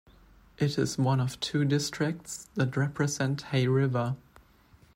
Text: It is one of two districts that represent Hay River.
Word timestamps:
It 0.57 0.79
is 0.79 0.97
one 0.97 1.19
of 1.19 1.39
two 1.39 1.63
districts 1.63 2.49
that 2.55 2.75
represent 2.75 3.43
Hay 3.43 3.67
River. 3.67 4.15